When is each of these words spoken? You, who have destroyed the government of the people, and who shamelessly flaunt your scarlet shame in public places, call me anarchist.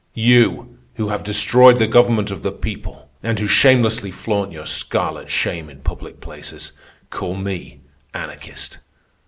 You, 0.17 0.79
who 0.95 1.09
have 1.09 1.23
destroyed 1.23 1.77
the 1.77 1.85
government 1.85 2.31
of 2.31 2.41
the 2.41 2.51
people, 2.51 3.07
and 3.21 3.37
who 3.37 3.45
shamelessly 3.45 4.09
flaunt 4.09 4.51
your 4.51 4.65
scarlet 4.65 5.29
shame 5.29 5.69
in 5.69 5.81
public 5.81 6.19
places, 6.19 6.71
call 7.11 7.35
me 7.35 7.81
anarchist. 8.11 8.79